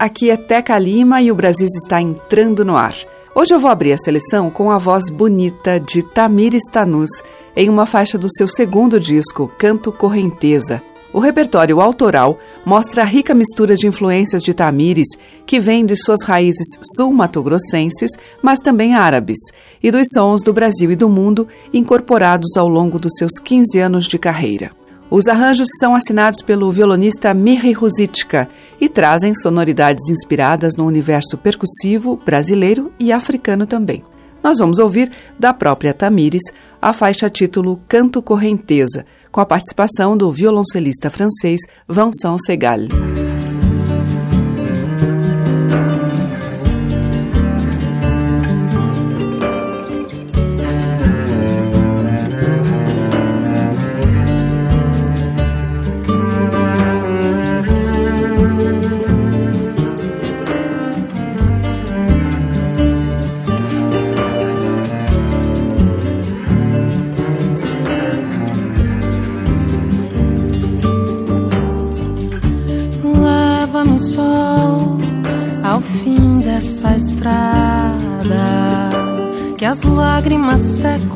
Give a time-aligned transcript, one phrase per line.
[0.00, 2.94] Aqui é Teca Lima e o Brasil está entrando no ar.
[3.34, 7.10] Hoje eu vou abrir a seleção com a voz bonita de Tamires Tanus
[7.54, 10.82] em uma faixa do seu segundo disco, Canto Correnteza.
[11.12, 15.08] O repertório autoral mostra a rica mistura de influências de Tamires,
[15.44, 19.38] que vem de suas raízes sul-matogrossenses, mas também árabes,
[19.82, 24.06] e dos sons do Brasil e do mundo incorporados ao longo dos seus 15 anos
[24.06, 24.70] de carreira.
[25.10, 28.48] Os arranjos são assinados pelo violonista Miri Ruzitka
[28.80, 34.02] e trazem sonoridades inspiradas no universo percussivo brasileiro e africano também.
[34.42, 36.42] Nós vamos ouvir da própria Tamires
[36.80, 42.80] a faixa título Canto Correnteza, com a participação do violoncelista francês Vincent Segal.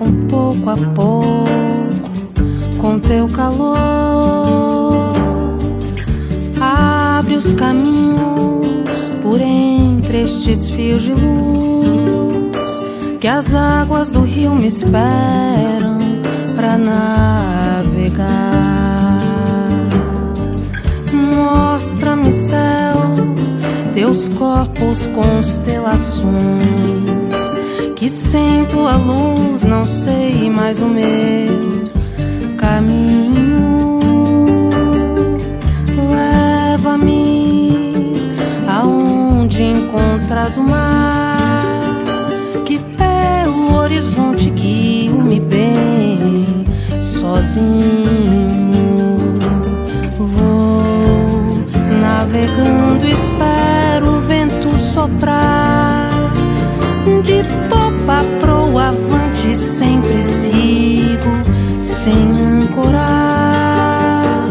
[0.05, 1.45] Secam pouco a pouco
[2.79, 5.15] com teu calor.
[6.61, 12.83] Abre os caminhos por entre estes fios de luz
[13.21, 15.99] que as águas do rio me esperam
[16.55, 18.25] para navegar.
[21.13, 23.15] Mostra-me céu,
[23.95, 27.04] teus corpos constelações,
[28.05, 31.87] que sem tua luz não sei mais o meu
[32.59, 33.99] caminho.
[36.77, 37.73] Leva-me
[38.69, 41.81] aonde encontras o mar,
[42.67, 46.67] que pelo horizonte guio-me bem
[47.01, 47.57] sozinho.
[50.19, 51.59] Vou
[52.03, 53.24] navegando, espero
[58.41, 61.31] pro avante, sempre sigo
[61.83, 62.13] sem
[62.63, 64.47] ancorar.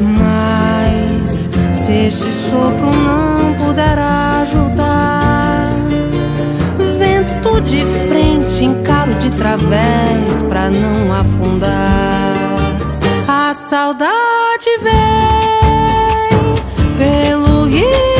[0.00, 5.68] Mas se este sopro não puder ajudar,
[6.98, 12.34] vento de frente, encaro de través pra não afundar.
[13.26, 14.94] A saudade vem
[16.96, 18.13] pelo rio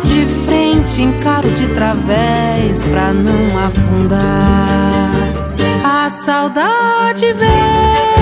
[0.00, 5.10] de frente, encaro de través pra não afundar.
[5.84, 8.13] A saudade vem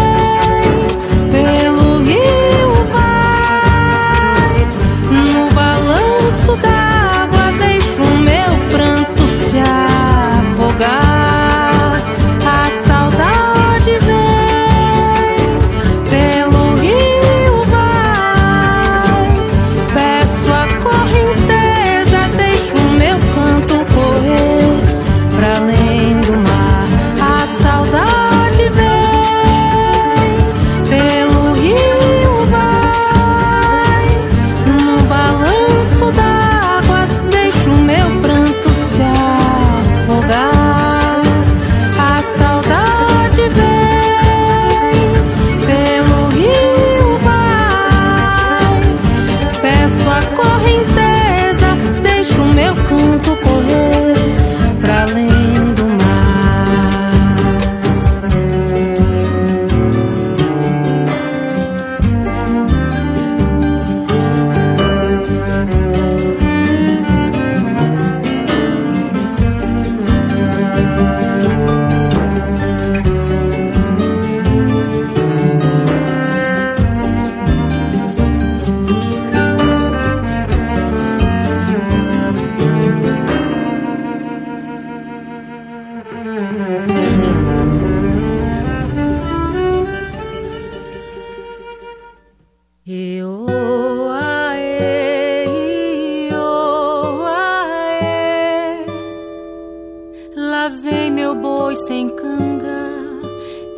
[101.72, 102.82] boi sem canga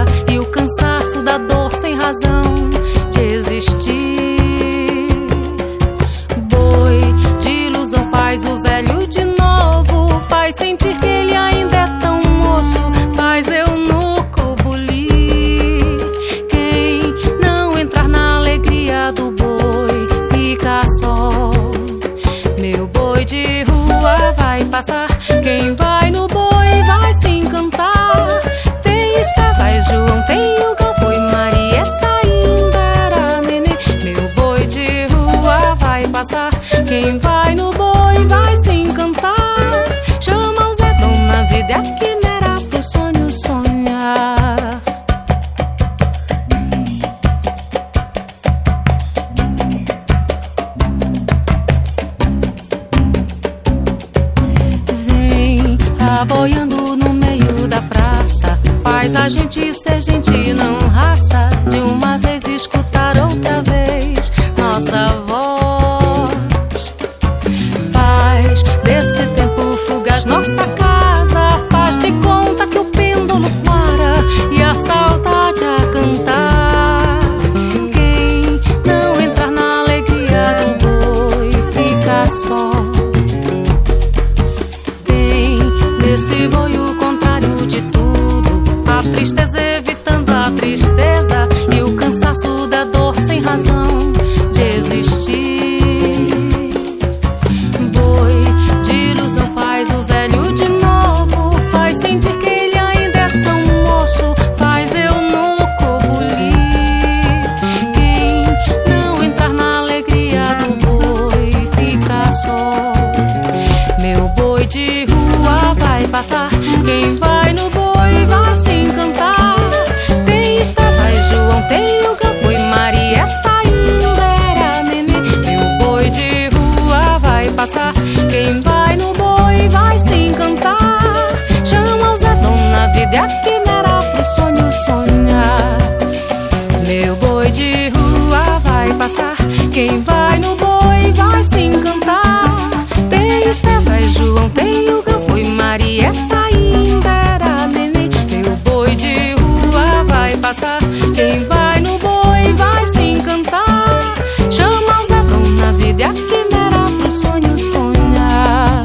[151.14, 154.14] Quem vai no boi vai se encantar.
[154.50, 158.84] Chama os dragão dona vida e a quimera pro sonho sonhar.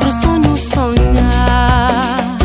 [0.00, 2.38] Pro sonho sonhar.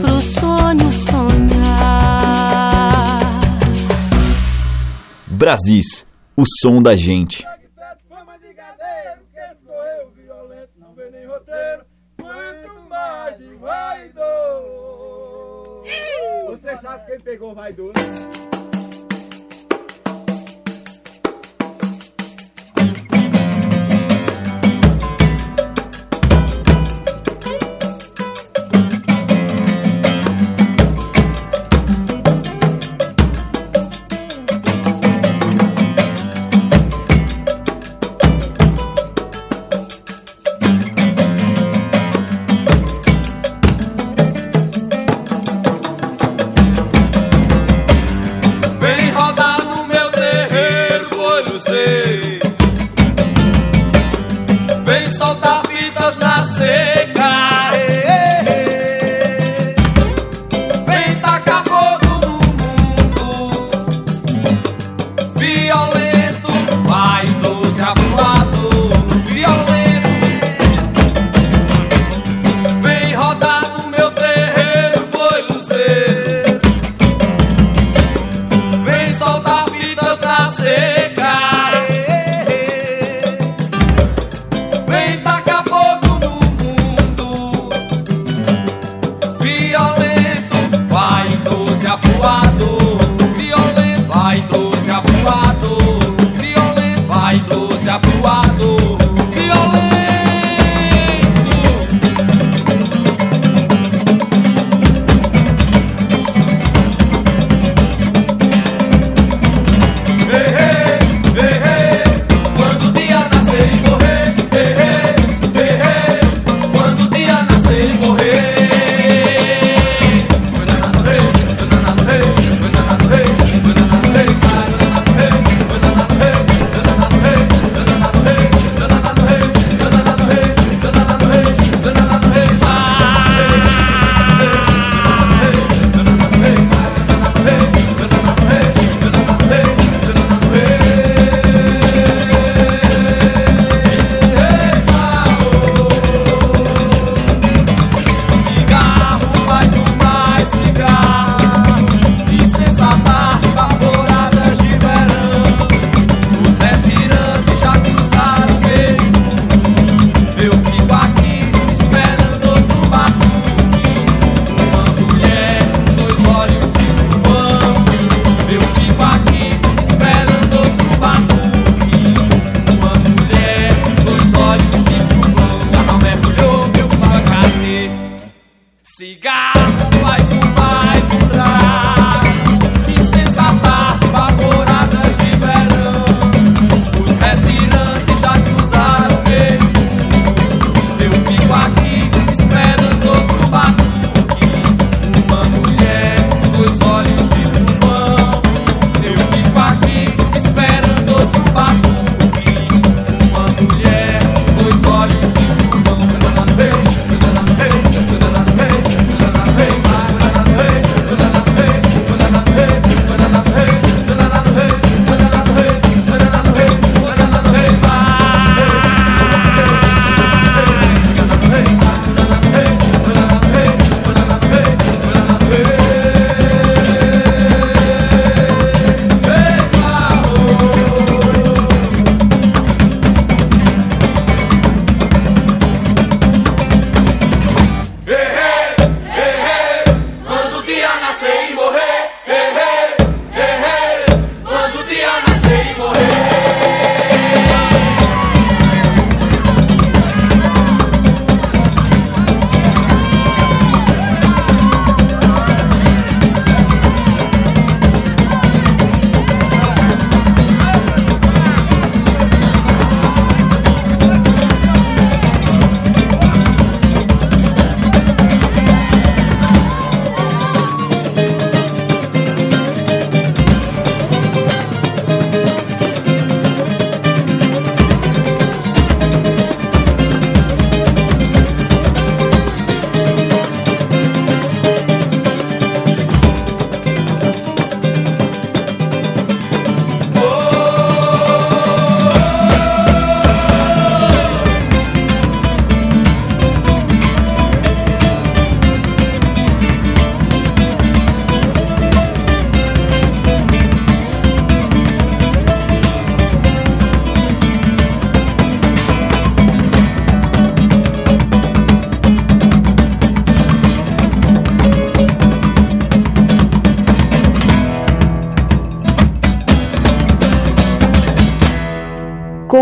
[0.00, 1.20] Pro sonho sonhar.
[5.26, 7.44] Brasis, o som da gente.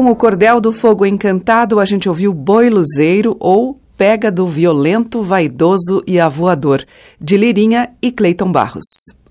[0.02, 5.22] Com o Cordel do Fogo Encantado, a gente ouviu Boi Luzeiro ou Pega do Violento,
[5.22, 6.84] Vaidoso e Avoador,
[7.20, 8.82] de Lirinha e Cleiton Barros.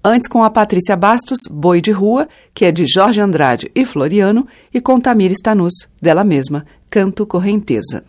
[0.01, 4.47] Antes com a Patrícia Bastos, Boi de Rua, que é de Jorge Andrade e Floriano,
[4.73, 8.05] e com Tamir Stanus, dela mesma, Canto Correnteza.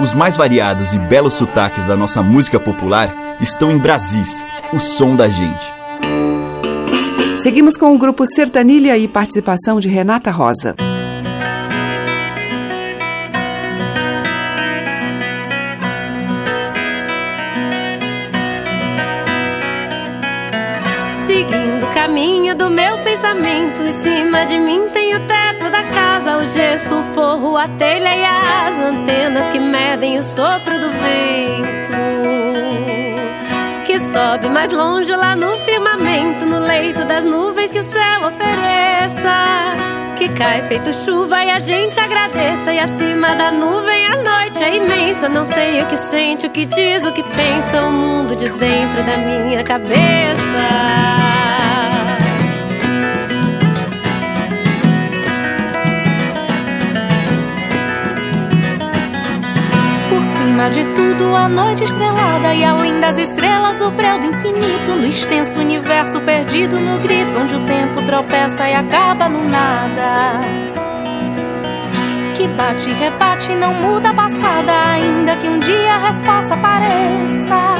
[0.00, 5.16] Os mais variados e belos sotaques da nossa música popular estão em Brasis, o som
[5.16, 5.75] da gente.
[7.38, 10.74] Seguimos com o grupo Sertanilha e participação de Renata Rosa.
[21.26, 26.38] Seguindo o caminho do meu pensamento, em cima de mim tem o teto da casa,
[26.38, 31.76] o gesso, o forro, a telha e as antenas que medem o sopro do vento
[34.16, 35.54] sobe mais longe lá no
[36.06, 40.14] firmamento, no leito das nuvens que o céu ofereça.
[40.16, 42.72] Que cai feito chuva e a gente agradeça.
[42.72, 45.28] E acima da nuvem a noite é imensa.
[45.28, 47.86] Não sei o que sente, o que diz, o que pensa.
[47.86, 51.25] O mundo de dentro da minha cabeça.
[60.56, 64.92] Acima de tudo, a noite estrelada e além das estrelas, o breu do infinito.
[64.92, 70.40] No extenso universo perdido no grito, onde o tempo tropeça e acaba no nada.
[72.34, 77.74] Que bate e rebate, não muda a passada, ainda que um dia a resposta apareça.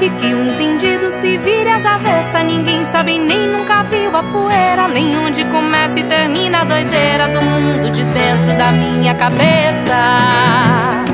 [0.00, 2.42] E que um entendido se vire às avessas.
[2.42, 7.42] Ninguém sabe nem nunca viu a poeira, nem onde começa e termina a doideira do
[7.42, 11.07] mundo de dentro da minha cabeça.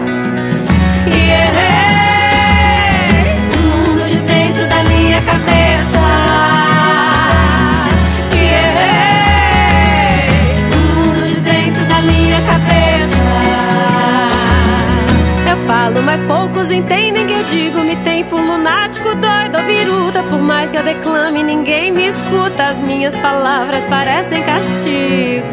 [16.15, 17.81] Mas poucos entendem que eu digo.
[17.81, 20.23] Me tem por lunático, doido ou biruta.
[20.23, 22.69] Por mais que eu declame, ninguém me escuta.
[22.69, 25.45] As minhas palavras parecem castigo.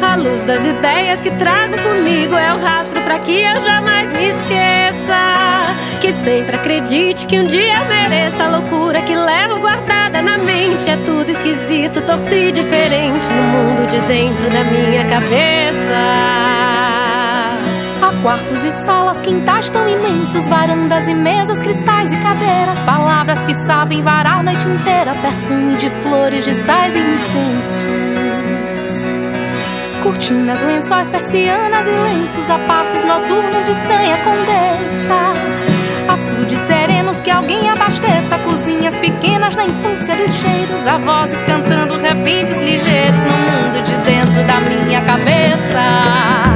[0.00, 4.28] A luz das ideias que trago comigo é o rastro para que eu jamais me
[4.28, 4.82] esqueça.
[6.00, 10.88] Que sempre acredite que um dia eu mereça a loucura que levo guardada na mente.
[10.88, 16.42] É tudo esquisito, torto e diferente no mundo de dentro da minha cabeça.
[18.02, 23.54] Há quartos e salas, quintais tão imensos, varandas e mesas, cristais e cadeiras, palavras que
[23.54, 28.21] sabem varar a noite inteira, perfume de flores, de sais e incenso.
[30.02, 35.32] Cortinas, lençóis, persianas e lenços A passos noturnos de estranha condessa
[36.08, 42.56] Açudes serenos que alguém abasteça Cozinhas pequenas na infância dos cheiros A vozes cantando repentes
[42.56, 46.51] ligeiros No mundo de dentro da minha cabeça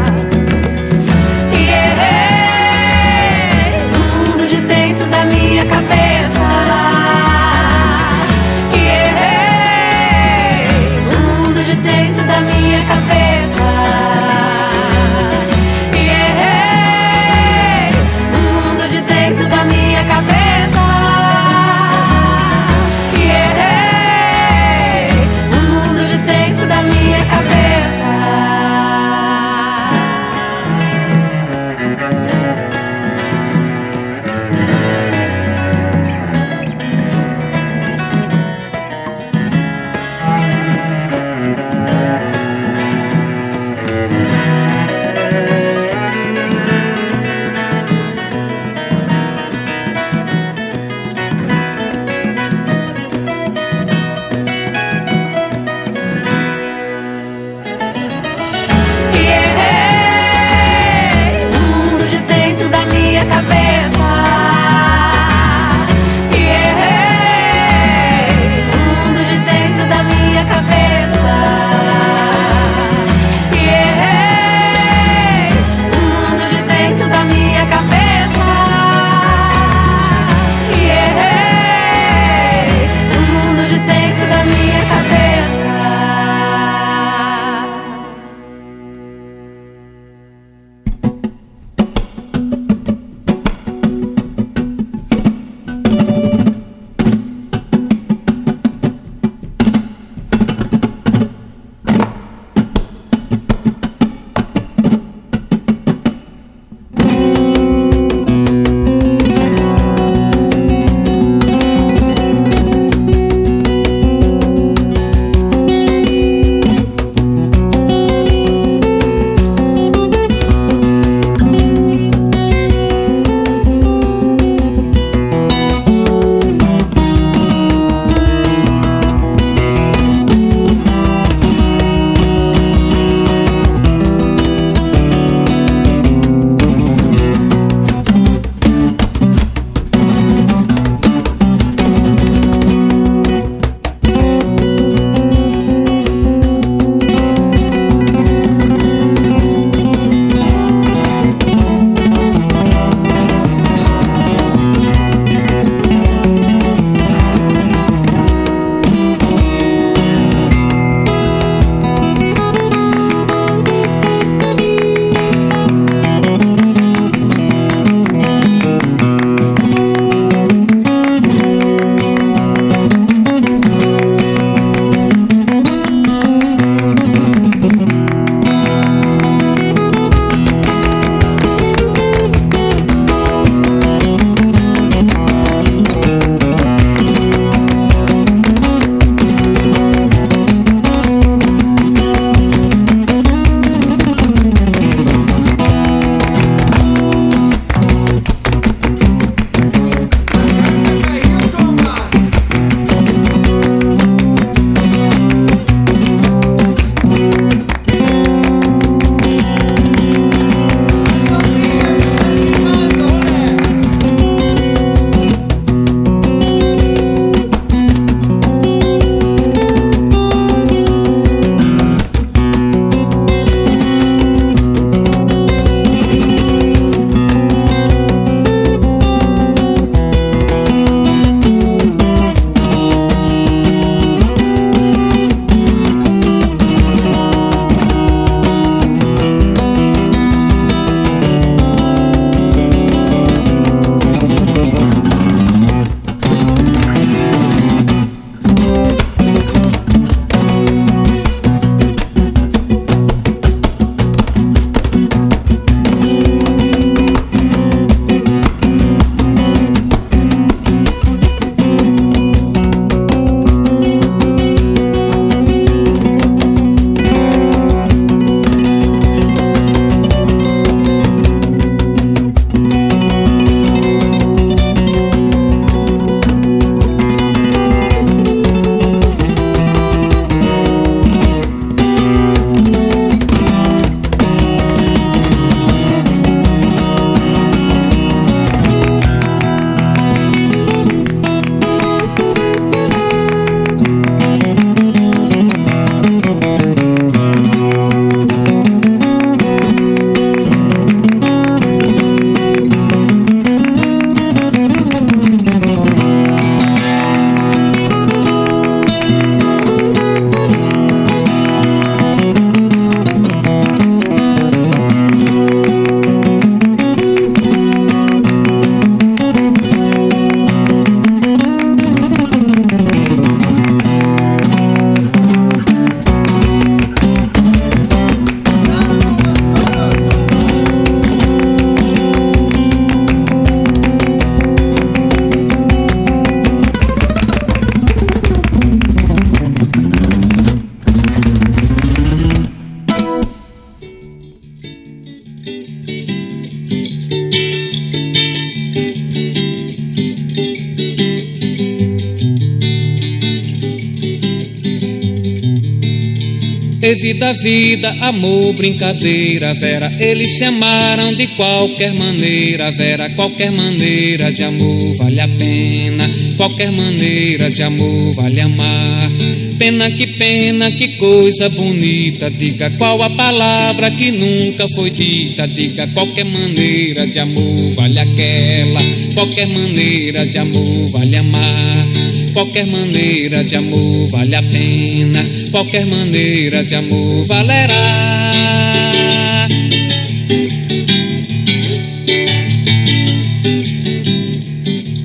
[356.86, 359.92] E vida, vida, amor, brincadeira, Vera.
[359.98, 363.10] Eles se amaram de qualquer maneira, Vera.
[363.10, 366.08] Qualquer maneira de amor vale a pena.
[366.36, 369.10] Qualquer maneira de amor vale amar.
[369.58, 372.30] Pena que pena, que coisa bonita.
[372.30, 375.48] Diga qual a palavra que nunca foi dita.
[375.48, 378.80] Diga qualquer maneira de amor vale aquela.
[379.12, 382.05] Qualquer maneira de amor vale amar.
[382.36, 388.75] Qualquer maneira de amor vale a pena, qualquer maneira de amor valerá.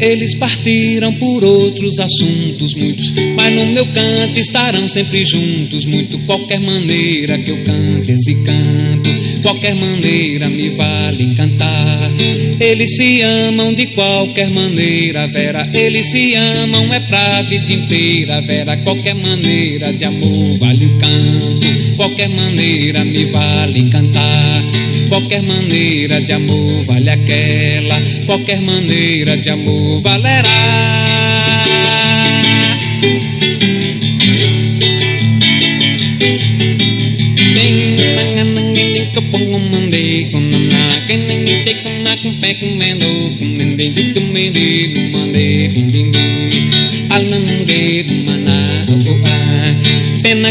[0.02, 5.86] Eles partiram por outros assuntos muitos, mas no meu canto estarão sempre juntos.
[5.86, 9.10] Muito qualquer maneira que eu cante esse canto,
[9.44, 12.12] qualquer maneira me vale cantar.
[12.60, 15.70] Eles se amam de qualquer maneira, Vera.
[15.72, 18.78] Eles se amam é pra vida inteira, Vera.
[18.78, 24.81] Qualquer maneira de amor vale o canto, qualquer maneira me vale cantar.
[25.12, 31.02] Qualquer maneira de amor vale aquela, qualquer maneira de amor valerá.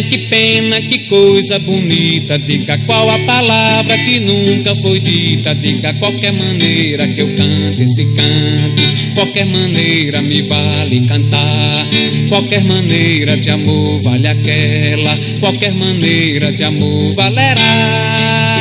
[0.09, 2.39] Que pena, que coisa bonita.
[2.39, 5.55] Diga qual a palavra que nunca foi dita.
[5.55, 8.83] Diga qualquer maneira que eu cante esse canto.
[9.15, 11.89] Qualquer maneira me vale cantar.
[12.29, 15.19] Qualquer maneira de amor vale aquela.
[15.41, 18.60] Qualquer maneira de amor valerá.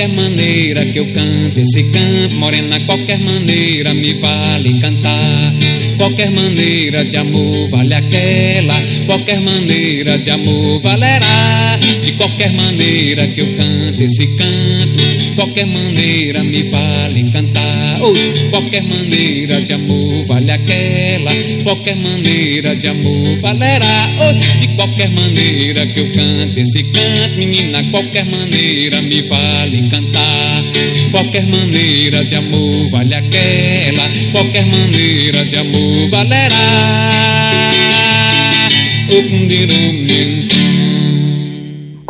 [0.00, 5.54] Qualquer maneira que eu cante esse canto, morena, qualquer maneira me vale cantar.
[5.98, 11.76] Qualquer maneira de amor vale aquela, qualquer maneira de amor valerá.
[12.02, 17.89] De qualquer maneira que eu cante esse canto, qualquer maneira me vale cantar.
[18.02, 21.30] Oh, qualquer maneira de amor vale aquela,
[21.62, 24.08] qualquer maneira de amor valerá.
[24.18, 30.64] Oh, de qualquer maneira que eu cante esse canto, menina, qualquer maneira me vale cantar.
[31.10, 37.10] Qualquer maneira de amor vale aquela, qualquer maneira de amor valerá.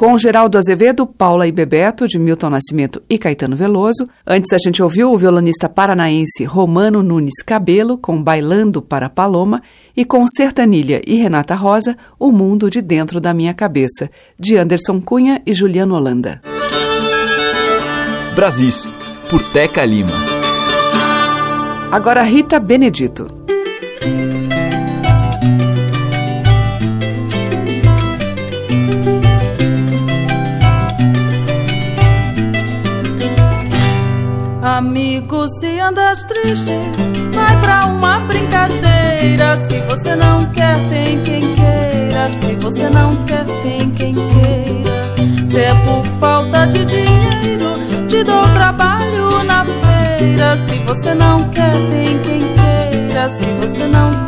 [0.01, 4.09] Com Geraldo Azevedo, Paula e Bebeto, de Milton Nascimento e Caetano Veloso.
[4.27, 9.63] Antes a gente ouviu o violonista paranaense Romano Nunes Cabelo, com Bailando para Paloma,
[9.95, 15.03] e com Sertanilha e Renata Rosa, O Mundo de Dentro da Minha Cabeça, de Anderson
[15.03, 16.41] Cunha e Juliano Holanda.
[18.35, 18.91] Brasis,
[19.29, 20.15] por Teca Lima.
[21.93, 23.40] Agora Rita Benedito.
[34.81, 36.73] Amigo, se andas triste,
[37.35, 39.59] vai pra uma brincadeira.
[39.69, 42.25] Se você não quer, tem quem queira.
[42.41, 45.47] Se você não quer, tem quem queira.
[45.47, 50.57] Se é por falta de dinheiro, te dou trabalho na feira.
[50.57, 53.29] Se você não quer, tem quem queira.
[53.29, 54.20] Se você não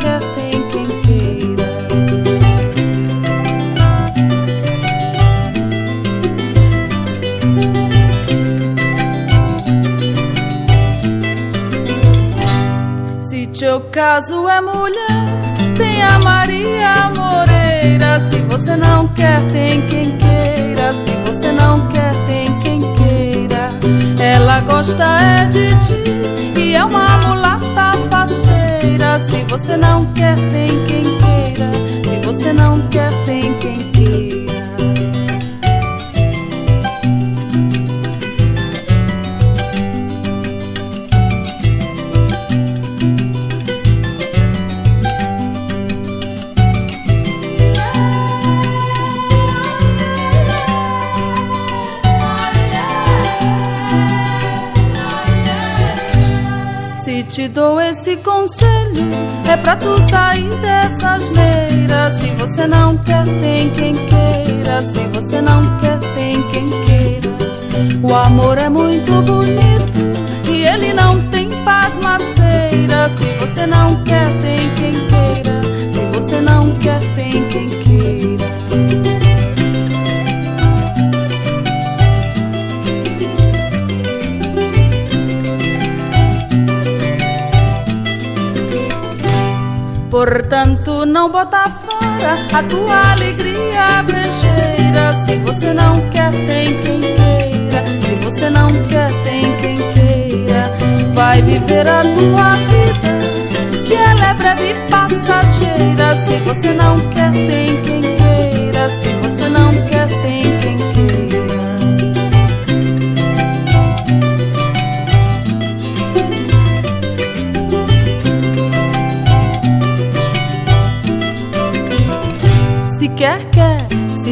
[13.73, 18.19] Se teu caso é mulher, tem a Maria Moreira.
[18.29, 20.93] Se você não quer, tem quem queira.
[21.03, 23.71] Se você não quer, tem quem queira.
[24.23, 29.19] Ela gosta é de ti e é uma mulata faceira.
[29.21, 31.22] Se você não quer, tem quem queira.
[57.43, 59.03] Te dou esse conselho,
[59.51, 62.09] é pra tu sair dessa asneira.
[62.11, 64.81] Se você não quer, tem quem queira.
[64.81, 67.29] Se você não quer, tem quem queira.
[68.01, 73.09] O amor é muito bonito e ele não tem pasmaceira.
[73.09, 74.62] Se você não quer, tem
[90.25, 95.11] Portanto, não bota fora a tua alegria brejeira.
[95.25, 97.83] Se você não quer, tem quem queira.
[98.01, 100.71] Se você não quer, tem quem queira.
[101.13, 106.15] Vai viver a tua vida, que ela é breve e passageira.
[106.15, 108.87] Se você não quer, tem quem queira.
[108.87, 109.09] Se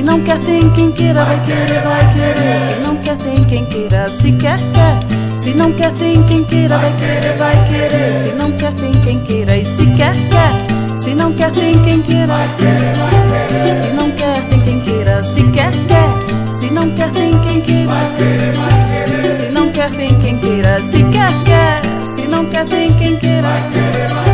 [0.01, 1.23] Se não quer, tem quem queira.
[1.23, 2.59] Vai querer, vai querer.
[2.67, 4.09] Se não quer, tem quem queira.
[4.09, 5.37] Se quer, quer.
[5.37, 6.79] Se não quer, tem quem queira.
[6.79, 8.23] Vai querer, vai querer.
[8.23, 9.57] Se não quer, tem quem queira.
[9.57, 11.03] E se quer, quer.
[11.03, 12.33] Se não quer, tem quem queira.
[13.79, 15.21] Se não quer, tem quem queira.
[15.21, 16.59] Se quer, quer.
[16.59, 17.91] Se não quer, tem quem queira.
[19.39, 20.81] Se não quer, tem quem queira.
[20.81, 21.81] Se quer, quer.
[22.15, 24.30] Se não quer, tem quem queira.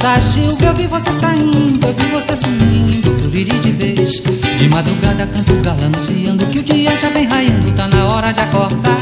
[0.00, 4.22] Verdade eu vi, eu você saindo, eu vi você sumindo, pluriri de vez.
[4.58, 8.40] De madrugada canto galo anunciando que o dia já vem raiando, tá na hora de
[8.40, 8.96] acordar.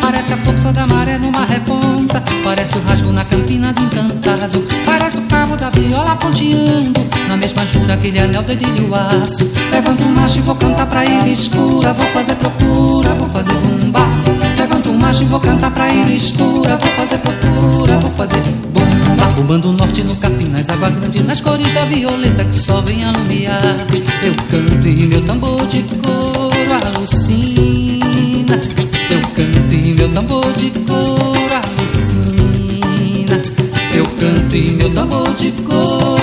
[0.00, 5.18] Parece a força da maré numa reponta Parece o rasgo na campina do encantado Parece
[5.18, 10.08] o cabo da viola ponteando Na mesma jura aquele anel dedilho o aço Levanto o
[10.10, 14.06] macho e vou cantar pra ilha escura Vou fazer procura, vou fazer bumba
[14.58, 18.73] Levanto o macho e vou cantar pra ilha escura Vou fazer procura, vou fazer bumba
[19.36, 23.04] Bombando o norte no capim, nas águas grandes Nas cores da violeta que só vem
[23.04, 23.76] alumiar
[24.22, 26.54] Eu canto e meu tambor de couro
[26.96, 28.04] alucina
[29.10, 33.42] eu canto e meu tambor de couro alucina.
[33.94, 36.13] Eu canto e meu tambor de couro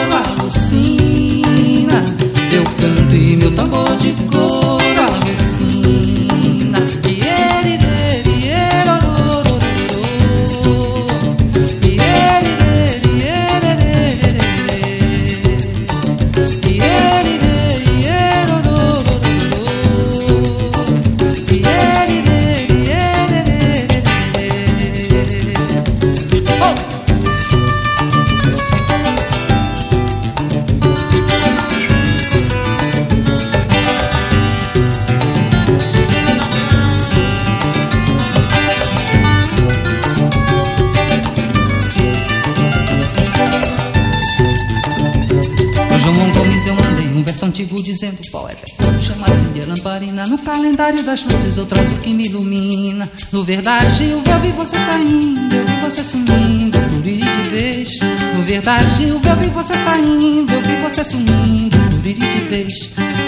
[47.31, 48.65] verso antigo dizendo poeta
[49.01, 50.27] Chama assim de lamparina.
[50.27, 53.09] No calendário das luzes eu trazo o que me ilumina.
[53.31, 57.99] No verdade eu vi, você saindo Eu vi você sumindo, pluriri de vez
[58.35, 62.73] No verdade eu vi, você saindo Eu vi você sumindo, pluriri de vez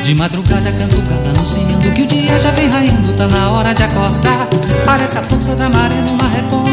[0.03, 3.83] De madrugada canto galo anunciando Que o dia já vem raindo, tá na hora de
[3.83, 4.47] acordar.
[4.85, 6.72] Parece a força da maré numa reponta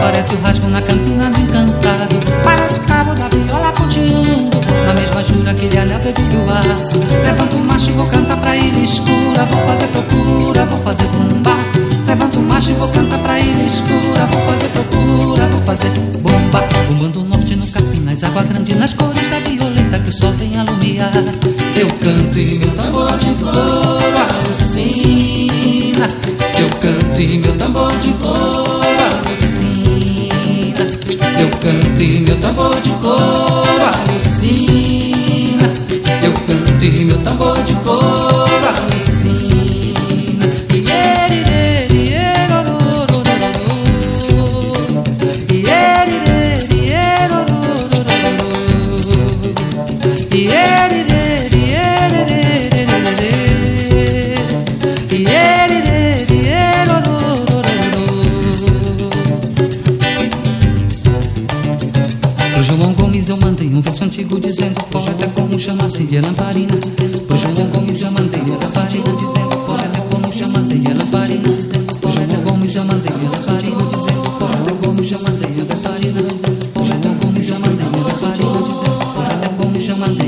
[0.00, 5.22] Parece o rasgo na campina do encantado Parece o cabo da viola ponteando Na mesma
[5.22, 7.00] jura aquele anel que o aço.
[7.22, 9.44] Levanto o macho e vou cantar pra ilha escura.
[9.46, 11.58] Vou fazer procura, vou fazer bomba.
[12.06, 14.26] Levanto o macho e vou cantar pra ilha escura.
[14.26, 16.64] Vou fazer procura, vou fazer bomba.
[16.88, 20.32] Bombando o norte no capim, nas águas grandes Nas cores da violeta que o sol
[20.32, 21.12] vem alumiar.
[21.74, 26.08] Eu canto e meu tambor de couro alucina.
[26.58, 28.55] Eu canto e meu tambor de couro
[31.38, 35.72] Eu canto e meu tambor de couro alucina.
[36.22, 38.15] Eu canto e meu tambor de couro
[66.06, 66.72] chama-se de lamparina
[67.26, 68.60] Pro João Gomes eu um
[70.10, 71.48] como chama-se de lamparina
[72.00, 73.26] Pro João Gomes eu um
[74.78, 77.90] como chama-se de lamparina dizendo João Gomes eu mandei a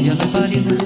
[0.09, 0.79] a lamparina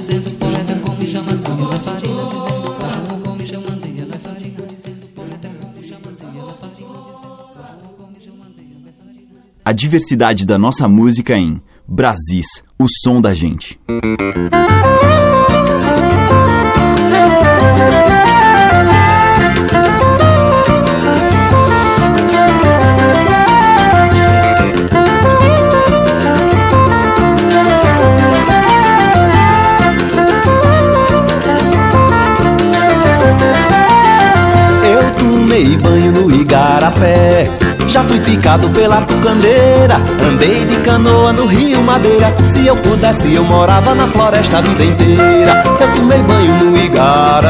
[9.64, 11.62] A diversidade da nossa música em
[11.95, 12.47] Brasis,
[12.78, 13.78] o som da gente.
[34.82, 39.97] Eu tomei banho no Igarapé Já fui picado pela tucandeira
[40.28, 42.35] Andei de canoa no Rio Madeira.
[42.47, 45.62] Se eu pudesse eu morava na floresta a vida inteira.
[45.80, 46.76] Eu tomei banho no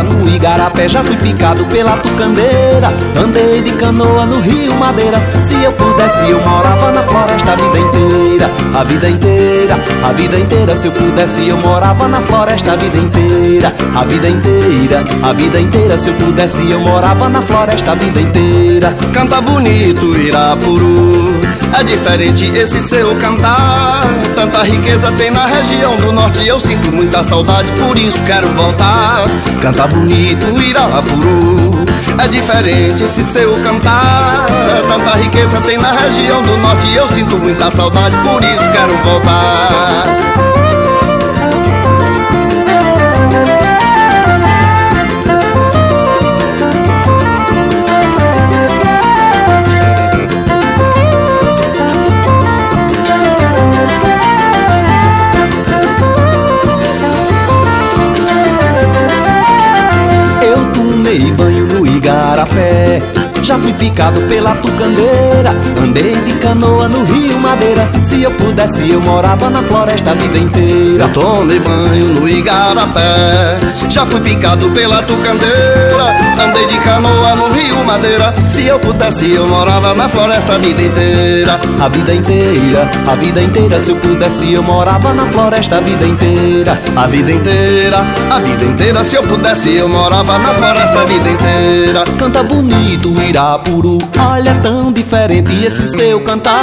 [0.03, 5.73] No Igarapé Já fui picado pela tucandeira Andei de canoa no Rio Madeira Se eu
[5.73, 10.87] pudesse eu morava na floresta a vida inteira A vida inteira, a vida inteira Se
[10.87, 15.99] eu pudesse eu morava na floresta a vida inteira A vida inteira, a vida inteira
[15.99, 21.41] Se eu pudesse eu morava na floresta a vida inteira Canta bonito, Irapuru.
[21.79, 24.03] É diferente esse seu cantar.
[24.35, 26.47] Tanta riqueza tem na região do norte.
[26.47, 29.27] Eu sinto muita saudade, por isso quero voltar.
[29.61, 31.85] Canta bonito, Irapuru.
[32.23, 34.47] É diferente esse seu cantar.
[34.89, 36.95] Tanta riqueza tem na região do norte.
[36.95, 40.42] Eu sinto muita saudade, por isso quero voltar.
[63.43, 65.51] Já fui picado pela tucandeira
[65.83, 67.91] Andei de canoa no Rio Madeira.
[68.03, 71.05] Se eu pudesse eu morava na floresta a vida inteira.
[71.05, 73.59] Eu tomei banho no Igarapé
[73.91, 78.33] Já fui picado pela tucandeira Andei de canoa no Rio Madeira.
[78.49, 81.61] Se eu pudesse eu morava na floresta a vida inteira.
[81.81, 86.07] A vida inteira, a vida inteira Se eu pudesse eu morava na floresta a vida
[86.07, 86.81] inteira.
[86.95, 91.29] A vida inteira, a vida inteira Se eu pudesse eu morava na floresta a vida
[91.29, 92.05] inteira.
[92.19, 93.97] Canta bonito Irapuru.
[94.31, 96.61] Olha tão diferente esse seu cantar.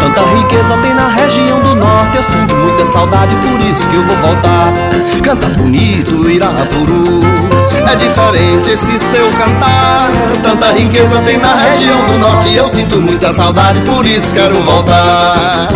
[0.00, 2.16] Tanta riqueza tem na região do norte.
[2.16, 4.72] Eu sinto muita saudade, por isso que eu vou voltar.
[5.22, 7.20] Canta bonito Irapuru.
[7.90, 10.08] É diferente esse seu cantar.
[10.42, 12.54] Tanta riqueza tem na região do norte.
[12.54, 15.68] Eu sinto muita saudade, por isso quero voltar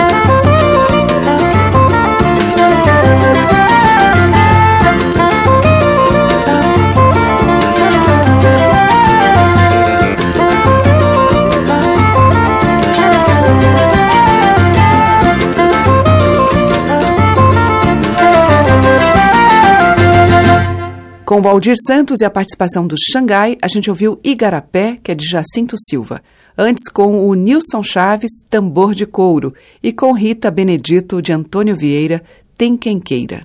[21.26, 25.26] Com Valdir Santos e a participação do Xangai, a gente ouviu Igarapé, que é de
[25.26, 26.22] Jacinto Silva.
[26.56, 29.52] Antes, com o Nilson Chaves, Tambor de Couro.
[29.82, 32.22] E com Rita Benedito, de Antônio Vieira,
[32.56, 33.44] Tem Quem Queira.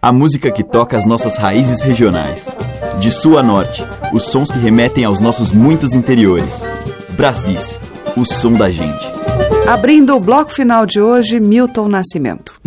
[0.00, 2.48] A música que toca as nossas raízes regionais.
[2.98, 3.84] De sul a norte,
[4.14, 6.62] os sons que remetem aos nossos muitos interiores.
[7.18, 7.78] Brasis,
[8.16, 9.06] o som da gente.
[9.68, 12.58] Abrindo o bloco final de hoje, Milton Nascimento.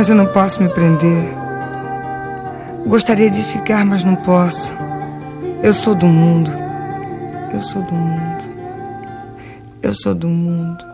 [0.00, 1.28] Mas eu não posso me prender.
[2.86, 4.74] Gostaria de ficar, mas não posso.
[5.62, 6.50] Eu sou do mundo.
[7.52, 8.44] Eu sou do mundo.
[9.82, 10.89] Eu sou do mundo.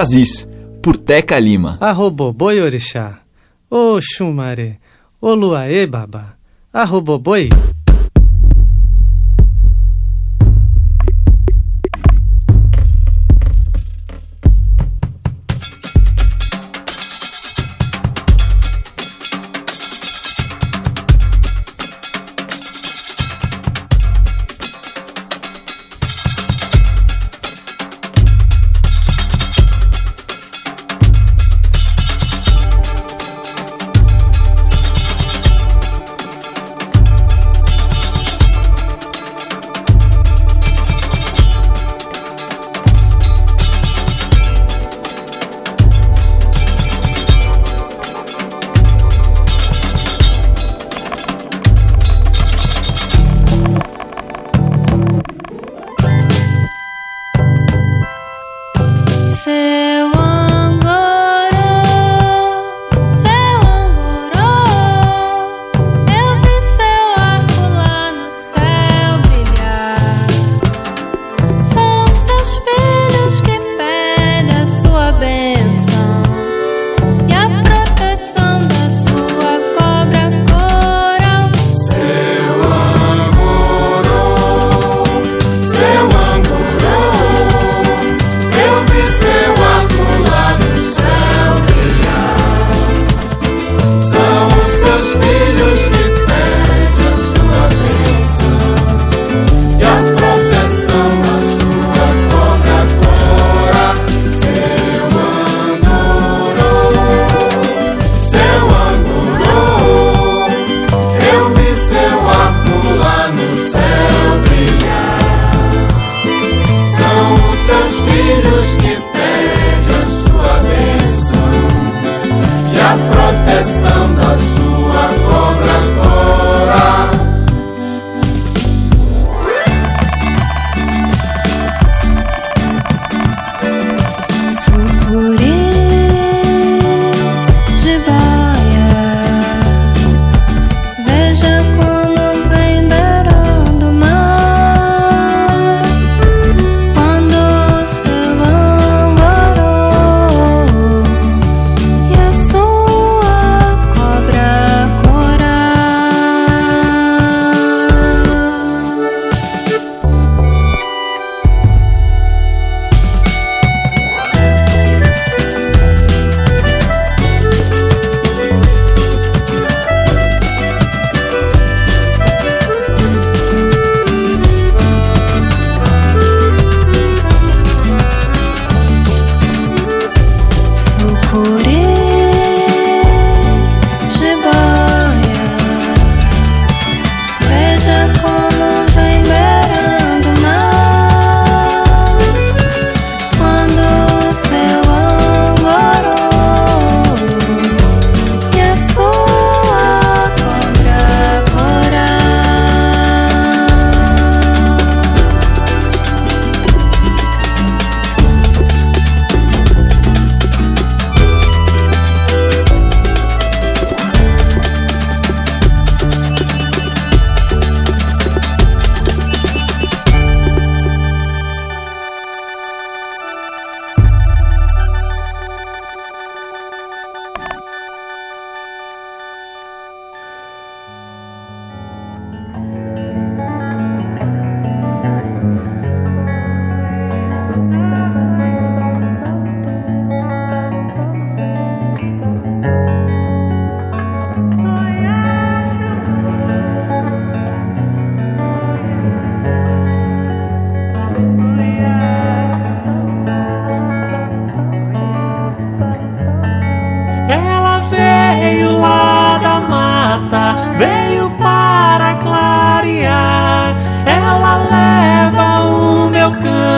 [0.00, 0.48] Brasis,
[0.82, 1.76] por Teca Lima.
[1.78, 3.20] Arroboboi orixá,
[3.70, 4.80] ô Xumare,
[5.20, 6.36] ô Luaê baba,
[6.72, 7.50] arroboboi.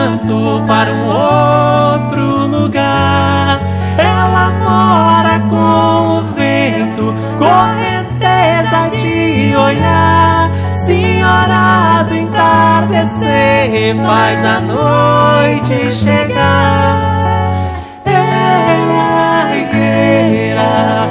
[0.03, 3.61] canto para um outro lugar.
[3.97, 10.51] Ela mora com o vento, correnteza de olhar.
[10.85, 16.97] Senhora do entardecer, faz a noite chegar.
[18.03, 21.07] Ela era.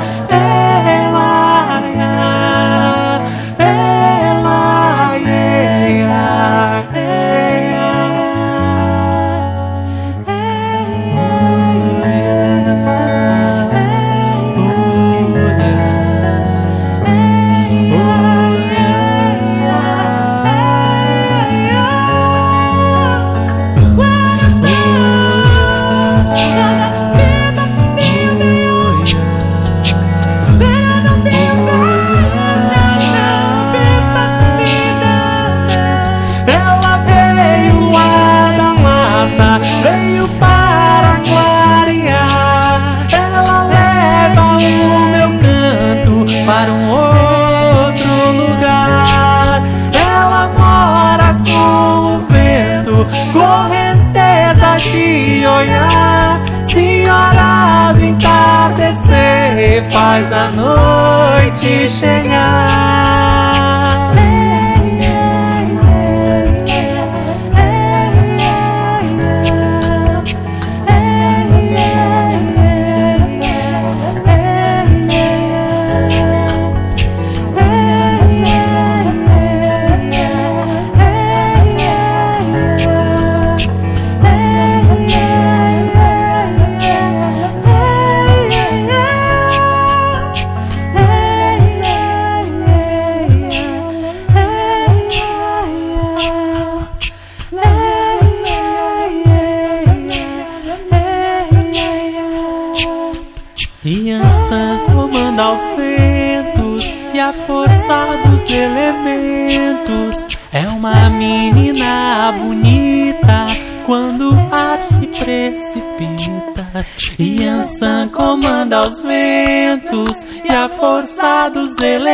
[60.12, 63.31] Faz a noite chegar.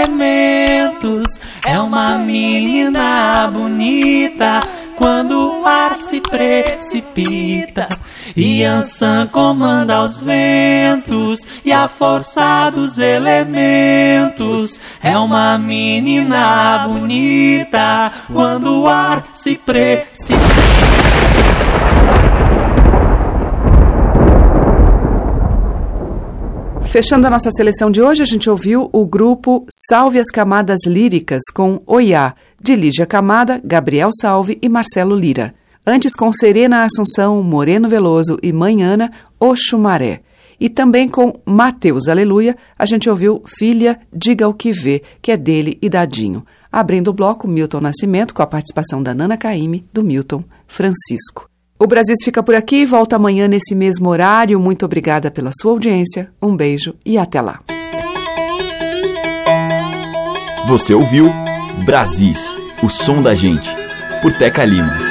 [0.08, 1.40] Dos elementos.
[1.66, 4.60] É uma menina bonita
[4.96, 7.88] quando o ar se precipita.
[8.36, 14.80] Yansan comanda os ventos e a força dos elementos.
[15.02, 20.38] É uma menina bonita quando o ar se precipita.
[26.90, 31.42] Fechando a nossa seleção de hoje, a gente ouviu o grupo Salve as Camadas Líricas
[31.52, 35.54] com Oiá, de Lígia Camada, Gabriel Salve e Marcelo Lira.
[35.86, 40.22] Antes, com Serena Assunção, Moreno Veloso e Manhana, Oxumaré.
[40.58, 45.36] E também com Mateus Aleluia, a gente ouviu Filha, Diga o que vê, que é
[45.36, 46.44] dele e dadinho.
[46.72, 51.47] Abrindo o bloco, Milton Nascimento, com a participação da Nana Caime, do Milton Francisco.
[51.80, 54.58] O Brasil fica por aqui, volta amanhã nesse mesmo horário.
[54.58, 57.60] Muito obrigada pela sua audiência, um beijo e até lá.
[60.66, 61.26] Você ouviu
[61.84, 63.70] Brasis, o som da gente,
[64.20, 65.07] por Teca Lima.